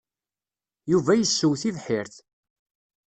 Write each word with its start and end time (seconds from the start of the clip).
Yuba 0.91 1.13
yessew 1.15 1.53
tibḥirt. 1.61 2.15